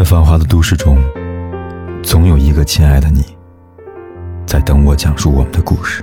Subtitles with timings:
[0.00, 0.96] 在繁华的都市中，
[2.02, 3.22] 总有一个亲爱的你，
[4.46, 6.02] 在等我讲述我们的故事。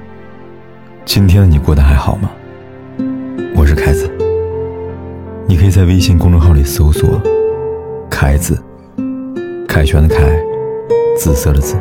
[1.03, 2.29] 今天的你过得还好吗？
[3.55, 4.07] 我是凯子，
[5.47, 7.19] 你可以在微信公众号里搜索
[8.07, 8.63] “凯子”，
[9.67, 10.31] 凯旋的凯，
[11.17, 11.75] 紫色的紫。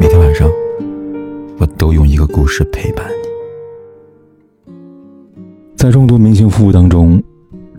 [0.00, 0.48] 每天晚上，
[1.58, 3.04] 我都用一个故事陪伴
[4.64, 4.72] 你。
[5.76, 7.20] 在众多明星夫妇当中，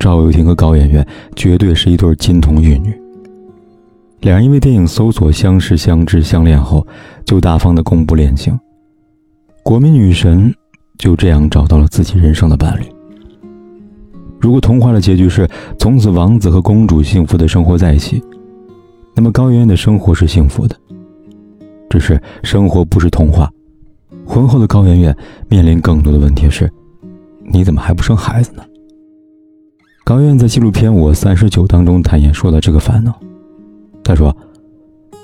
[0.07, 1.05] 赵又廷和高圆圆
[1.35, 2.97] 绝对是一对金童玉女。
[4.21, 6.87] 两人因为电影《搜索》相识、相知、相恋后，
[7.25, 8.57] 就大方的公布恋情。
[9.63, 10.55] 国民女神
[10.97, 12.85] 就这样找到了自己人生的伴侣。
[14.39, 15.45] 如果童话的结局是
[15.77, 18.23] 从此王子和公主幸福的生活在一起，
[19.13, 20.73] 那么高圆圆的生活是幸福的。
[21.89, 23.51] 只是生活不是童话，
[24.25, 25.13] 婚后的高圆圆
[25.49, 26.71] 面临更多的问题是：
[27.51, 28.63] 你怎么还不生孩子呢？
[30.07, 33.13] 高院在纪录片《我三十九》当中坦言说了这个烦恼。
[34.01, 34.33] 他说：“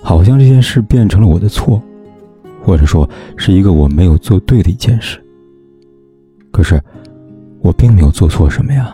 [0.04, 1.82] 好像这件事变成了我的错，
[2.62, 5.24] 或者说是一个我没有做对的一件事。
[6.52, 6.78] 可是，
[7.62, 8.94] 我并没有做错什么呀。”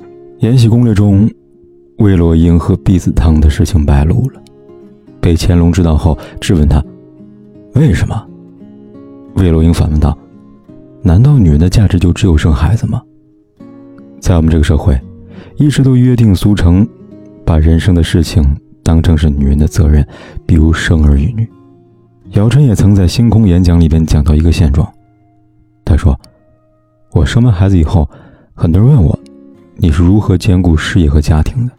[0.38, 1.28] 《延禧攻略》中，
[1.96, 4.40] 魏罗英和避子汤的事情败露了，
[5.20, 6.80] 被乾隆知道后质问他
[7.74, 8.24] ：“为什么？”
[9.34, 10.16] 魏罗英反问道
[11.02, 13.02] ：“难道女人的价值就只有生孩子吗？”
[14.20, 14.98] 在我们这个社会，
[15.56, 16.86] 一直都约定俗成，
[17.44, 18.44] 把人生的事情
[18.82, 20.06] 当成是女人的责任，
[20.44, 21.48] 比如生儿育女。
[22.32, 24.86] 姚晨也曾在星空演讲里边讲到一个现状，
[25.84, 26.18] 他说
[27.12, 28.08] ：“我生完孩子以后，
[28.54, 29.18] 很多人问我，
[29.76, 31.72] 你是如何兼顾事业和家庭的？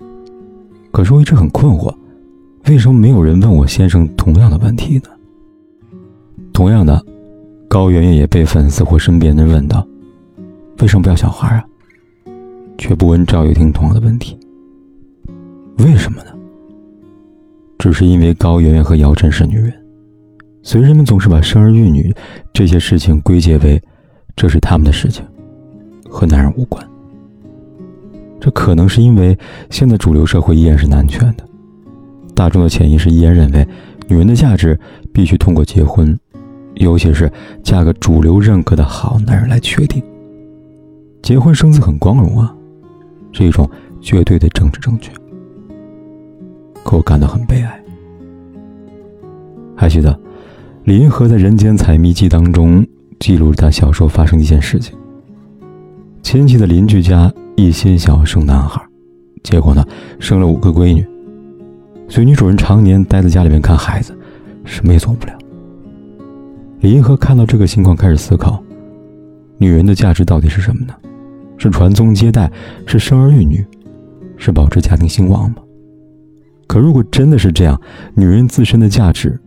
[0.91, 1.93] 可是我一直很困惑，
[2.67, 5.03] 为什么没有人问我先生同样的问题呢？”
[6.51, 7.05] 同样的，
[7.67, 9.85] 高圆圆也被粉丝或身边人问到
[10.81, 11.63] ：“为什么不要小孩啊？”
[12.79, 14.39] 却不问赵又廷同样的问题，
[15.79, 16.31] 为什么呢？
[17.77, 19.71] 只是因为高圆圆和姚晨是女人，
[20.63, 22.11] 所以人们总是把生儿育女
[22.53, 23.79] 这些事情归结为
[24.33, 25.25] 这是他们的事情，
[26.09, 26.83] 和男人无关。
[28.39, 29.37] 这可能是因为
[29.69, 31.43] 现在主流社会依然是男权的，
[32.33, 33.67] 大众的潜意识依然认为
[34.07, 34.79] 女人的价值
[35.13, 36.17] 必须通过结婚，
[36.75, 37.29] 尤其是
[37.61, 40.01] 嫁个主流认可的好男人来确定。
[41.21, 42.55] 结婚生子很光荣啊。
[43.31, 43.69] 是一种
[44.01, 45.11] 绝对的政治正确，
[46.83, 47.83] 可我感到很悲哀。
[49.75, 50.19] 还记得
[50.83, 52.85] 李银河在《人间采蜜记》当中
[53.19, 54.97] 记录了他小时候发生的一件事情：
[56.21, 58.81] 亲戚的邻居家一心想要生男孩，
[59.43, 59.85] 结果呢
[60.19, 61.05] 生了五个闺女，
[62.07, 64.17] 所以女主人常年待在家里面看孩子，
[64.65, 65.33] 什么也做不了。
[66.81, 68.61] 李银河看到这个情况，开始思考：
[69.57, 70.93] 女人的价值到底是什么呢？
[71.59, 72.51] 是传宗接代，
[72.87, 73.63] 是生儿育女，
[74.37, 75.57] 是保持家庭兴旺吗？
[76.65, 77.79] 可如果真的是这样，
[78.15, 79.39] 女人自身的价值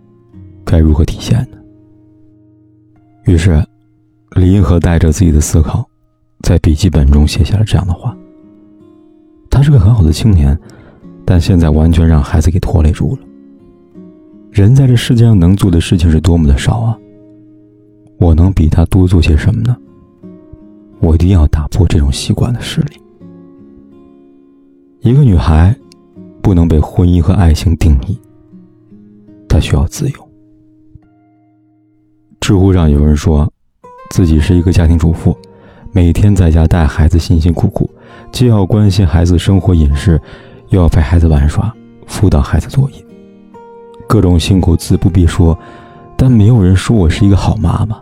[0.65, 1.57] 该如何体现呢？
[3.25, 3.65] 于是，
[4.37, 5.89] 李银河带着自己的思考，
[6.43, 8.17] 在笔记本中写下了这样的话：
[9.49, 10.59] 他是个很好的青年，
[11.25, 13.23] 但现在完全让孩子给拖累住了。
[14.51, 16.99] 人在这世界上能做的事情是多么的少啊！
[18.19, 19.75] 我能比他多做些什么呢？
[21.03, 23.03] 我一定要打破这种习惯的势力。
[25.01, 25.75] 一个女孩
[26.41, 28.17] 不能被婚姻和爱情定义，
[29.49, 30.29] 她需要自由。
[32.41, 33.53] 知乎上有人说，
[34.11, 35.37] 自己是一个家庭主妇，
[35.91, 37.91] 每天在家带孩子辛辛苦苦，
[38.31, 40.21] 既要关心孩子生活饮食，
[40.69, 41.75] 又要陪孩子玩耍，
[42.07, 43.05] 辅导孩子作业，
[44.07, 45.59] 各种辛苦自不必说，
[46.17, 48.01] 但没有人说我是一个好妈妈。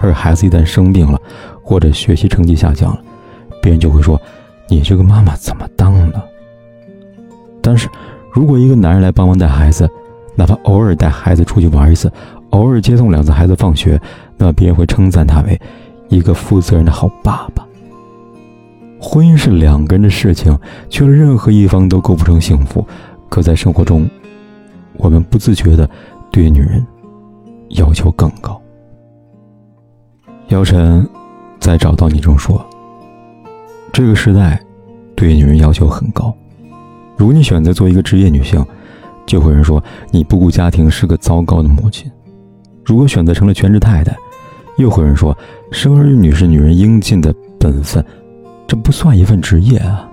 [0.00, 1.18] 而孩子一旦生病了，
[1.64, 3.02] 或者学习成绩下降了，
[3.60, 4.20] 别人就会说
[4.68, 6.22] ：“你这个妈妈怎么当的？”
[7.60, 7.88] 但是，
[8.30, 9.88] 如果一个男人来帮忙带孩子，
[10.36, 12.12] 哪怕偶尔带孩子出去玩一次，
[12.50, 14.00] 偶尔接送两次孩子放学，
[14.36, 15.58] 那别人会称赞他为
[16.08, 17.66] 一个负责任的好爸爸。
[19.00, 20.56] 婚姻是两个人的事情，
[20.90, 22.86] 缺了任何一方都构不成幸福。
[23.28, 24.08] 可在生活中，
[24.96, 25.88] 我们不自觉的
[26.30, 26.86] 对女人
[27.70, 28.60] 要求更高。
[30.48, 31.08] 姚晨
[31.64, 32.62] 在找到你中说
[33.90, 34.60] ：“这个时代
[35.16, 36.30] 对女人要求很高。
[37.16, 38.62] 如果你选择做一个职业女性，
[39.24, 42.06] 就会有人说你不顾家庭是个糟糕的母亲；
[42.84, 44.14] 如果选择成了全职太太，
[44.76, 45.34] 又会有人说
[45.72, 48.04] 生儿育女是女人应尽的本分，
[48.66, 50.06] 这不算一份职业啊。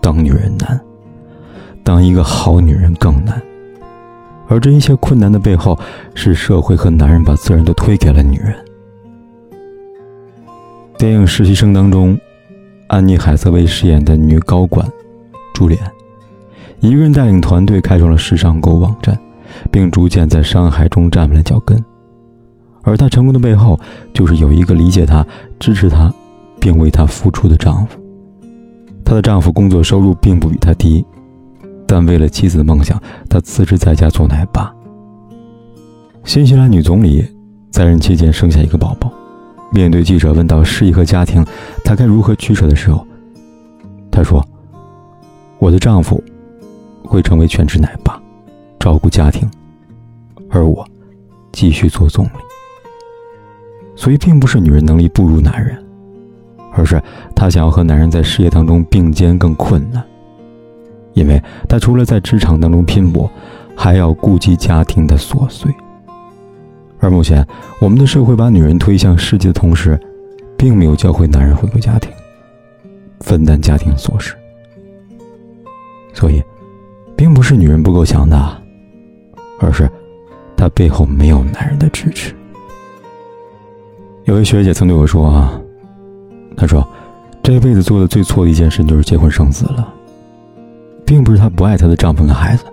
[0.00, 0.80] 当女人难，
[1.84, 3.40] 当一个好女人更难。”
[4.50, 5.78] 而这一切困难的背后，
[6.16, 8.52] 是社会和男人把责任都推给了女人。
[11.02, 12.16] 电影《实习生》当中，
[12.86, 14.88] 安妮海瑟薇饰演的女高管
[15.52, 15.76] 朱莲，
[16.78, 19.18] 一个人带领团队开创了时尚购物网站，
[19.68, 21.76] 并逐渐在商海中站稳了脚跟。
[22.82, 23.76] 而她成功的背后，
[24.14, 25.26] 就是有一个理解她、
[25.58, 26.14] 支持她，
[26.60, 27.98] 并为她付出的丈夫。
[29.04, 31.04] 她的丈夫工作收入并不比她低，
[31.84, 32.96] 但为了妻子的梦想，
[33.28, 34.72] 他辞职在家做奶爸。
[36.22, 37.26] 新西兰女总理
[37.72, 39.12] 在任期间生下一个宝宝，
[39.72, 41.44] 面对记者问到事业和家庭，
[41.82, 43.06] 她该如何取舍的时候，
[44.10, 44.46] 她说
[45.58, 46.22] ：“我的丈夫
[47.02, 48.20] 会成为全职奶爸，
[48.78, 49.50] 照顾家庭，
[50.50, 50.86] 而我
[51.52, 52.30] 继续做总理。”
[53.96, 55.82] 所以，并不是女人能力不如男人，
[56.72, 57.02] 而是
[57.34, 60.04] 她想要和男人在事业当中并肩更困难，
[61.14, 63.30] 因为她除了在职场当中拼搏，
[63.74, 65.74] 还要顾及家庭的琐碎。
[67.02, 67.44] 而目前，
[67.80, 70.00] 我们的社会把女人推向世界的同时，
[70.56, 72.08] 并没有教会男人回归家庭，
[73.20, 74.36] 分担家庭琐事。
[76.14, 76.40] 所以，
[77.16, 78.56] 并不是女人不够强大，
[79.58, 79.90] 而是
[80.56, 82.32] 她背后没有男人的支持。
[84.26, 85.60] 有位学姐曾对我说：“啊，
[86.56, 86.86] 她说，
[87.42, 89.92] 这辈子做的最错的一件事就是结婚生子了，
[91.04, 92.64] 并不是她不爱她的丈夫和孩子。”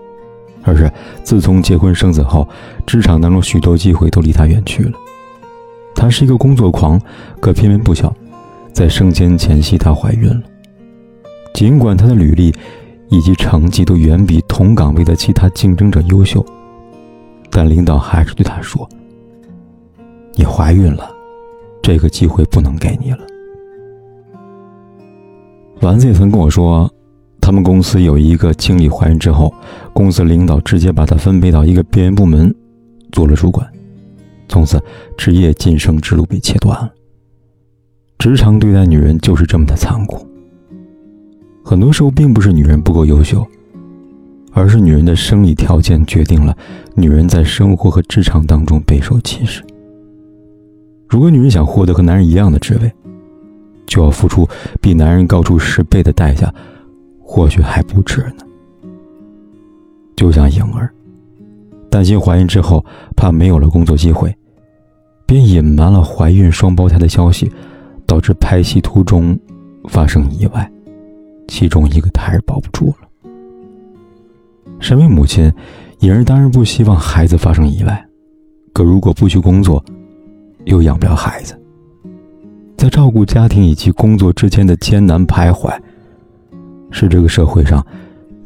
[0.70, 0.90] 而是
[1.24, 2.48] 自从结婚生子后，
[2.86, 4.92] 职场当中许多机会都离他远去了。
[5.96, 7.00] 他是一个工作狂，
[7.40, 8.14] 可偏偏不巧，
[8.72, 10.42] 在升迁前夕她怀孕了。
[11.52, 12.54] 尽管她的履历
[13.08, 16.46] 以及成绩都远比同岗位的其他竞争者优秀，
[17.50, 18.88] 但领导还是对她说
[20.38, 21.10] ：“你怀孕了，
[21.82, 23.18] 这个机会不能给你了。”
[25.82, 26.88] 丸子也曾跟我说。
[27.40, 29.52] 他们公司有一个经理怀孕之后，
[29.92, 32.54] 公司领导直接把她分配到一个边缘部门，
[33.10, 33.66] 做了主管，
[34.48, 34.80] 从此
[35.16, 36.92] 职业晋升之路被切断了。
[38.18, 40.24] 职场对待女人就是这么的残酷。
[41.64, 43.44] 很多时候并不是女人不够优秀，
[44.52, 46.56] 而是女人的生理条件决定了
[46.94, 49.62] 女人在生活和职场当中备受歧视。
[51.08, 52.92] 如果女人想获得和男人一样的职位，
[53.86, 54.48] 就要付出
[54.80, 56.52] 比男人高出十倍的代价。
[57.32, 58.44] 或许还不止呢。
[60.16, 60.92] 就像颖儿，
[61.88, 62.84] 担心怀孕之后
[63.16, 64.36] 怕没有了工作机会，
[65.26, 67.48] 便隐瞒了怀孕双胞胎的消息，
[68.04, 69.38] 导致拍戏途中
[69.88, 70.68] 发生意外，
[71.46, 73.08] 其中一个胎儿保不住了。
[74.80, 75.52] 身为母亲，
[76.00, 78.04] 颖儿当然不希望孩子发生意外，
[78.72, 79.82] 可如果不去工作，
[80.64, 81.56] 又养不了孩子，
[82.76, 85.72] 在照顾家庭以及工作之间的艰难徘徊。
[86.90, 87.84] 是这个社会上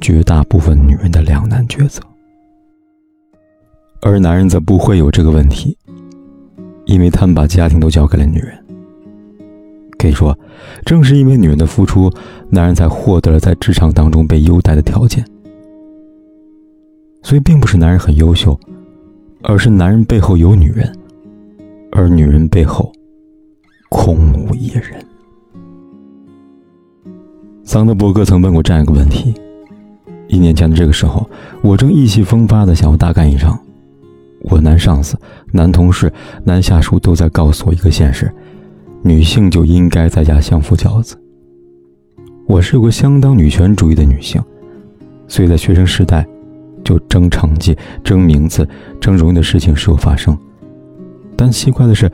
[0.01, 2.03] 绝大部分女人的两难抉择，
[4.03, 5.77] 而男人则不会有这个问题，
[6.85, 8.57] 因为他们把家庭都交给了女人。
[9.99, 10.39] 可以说，
[10.85, 12.13] 正是因为女人的付出，
[12.51, 15.25] 男人才获得了在职场当中被优待的条件。
[17.23, 18.59] 所以，并不是男人很优秀，
[19.43, 20.95] 而是男人背后有女人，
[21.91, 22.93] 而女人背后
[23.89, 25.03] 空无一人。
[27.65, 29.35] 桑德伯格曾问过这样一个问题：
[30.29, 31.29] 一年前的这个时候，
[31.63, 33.59] 我正意气风发的想要大干一场，
[34.43, 35.19] 我男上司、
[35.51, 36.13] 男同事、
[36.45, 38.31] 男下属都在告诉我一个现实：
[39.03, 41.17] 女性就应该在家相夫教子。
[42.47, 44.41] 我是个相当女权主义的女性，
[45.27, 46.25] 所以在学生时代，
[46.85, 48.69] 就争成绩、争名次、
[49.01, 50.37] 争荣誉的事情时有发生。
[51.35, 52.13] 但奇怪的是，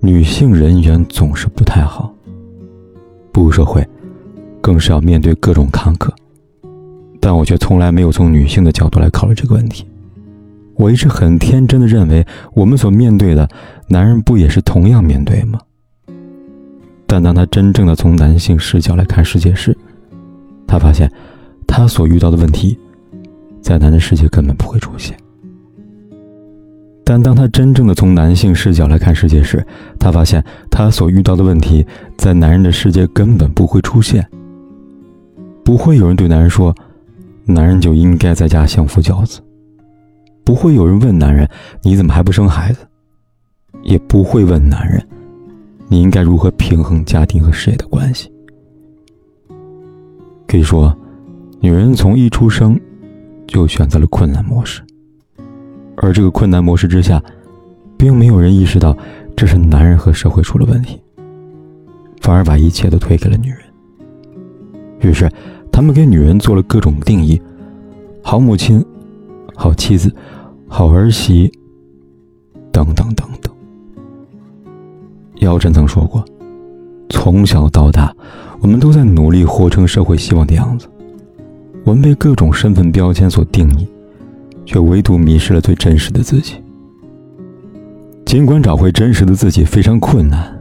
[0.00, 2.12] 女性人缘总是不太好，
[3.30, 3.86] 步入社会。
[4.66, 6.10] 更是要面对各种坎坷，
[7.20, 9.86] 但我却从来没有从女性的角度来考虑这个问题。
[10.74, 13.48] 我一直很天真的认为，我们所面对的，
[13.86, 15.60] 男人不也是同样面对吗？
[17.06, 19.72] 但当他真正的从男性视角来看世界时，
[20.66, 21.08] 他发现，
[21.64, 22.76] 他所遇到的问题，
[23.60, 25.16] 在男的世界根本不会出现。
[27.04, 29.64] 但当他真正的从男性视角来看世界时，
[29.96, 31.86] 他发现他所遇到的问题，
[32.18, 34.28] 在男人的世界根本不会出现。
[35.66, 36.72] 不会有人对男人说
[37.44, 39.40] ：“男人就应该在家相夫教子。”
[40.46, 41.50] 不会有人问男人
[41.82, 42.86] ：“你怎么还不生孩子？”
[43.82, 45.04] 也不会问男人
[45.90, 48.30] ：“你应该如何平衡家庭和事业的关系？”
[50.46, 50.96] 可以说，
[51.58, 52.80] 女人从一出生
[53.48, 54.80] 就选择了困难模式，
[55.96, 57.20] 而这个困难模式之下，
[57.98, 58.96] 并没有人意识到
[59.34, 60.96] 这是男人和社会出了问题，
[62.20, 63.58] 反而把一切都推给了女人。
[65.00, 65.28] 于是。
[65.76, 67.38] 他们给女人做了各种定义：
[68.22, 68.82] 好母亲、
[69.54, 70.10] 好妻子、
[70.66, 71.52] 好儿媳，
[72.72, 73.54] 等等等等。
[75.40, 76.24] 姚晨曾说过
[77.12, 78.10] ：“从小到大，
[78.62, 80.88] 我们都在努力活成社会希望的样子。
[81.84, 83.86] 我们被各种身份标签所定义，
[84.64, 86.54] 却唯独迷失了最真实的自己。
[88.24, 90.58] 尽管找回真实的自己非常困难，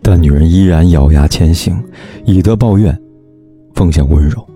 [0.00, 1.82] 但女人依然咬牙前行，
[2.24, 2.96] 以德报怨，
[3.80, 4.46] 奉献温柔、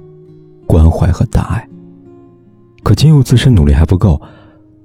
[0.67, 1.67] 关怀和大爱。
[2.83, 4.21] 可仅有自身努力还不够，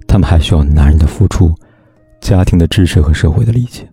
[0.08, 1.54] 他们还需要男人的付出、
[2.22, 3.86] 家庭的支持和社会的理解。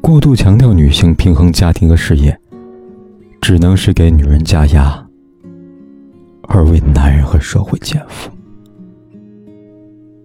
[0.00, 2.34] 过度强调女性平衡家庭和事业，
[3.42, 5.06] 只能是给女人加压，
[6.44, 8.30] 而为男人和社会减负。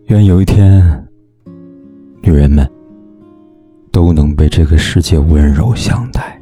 [0.05, 0.81] 愿有一天。
[2.21, 2.65] 女人们
[3.91, 6.41] 都能被这个世界温柔相待。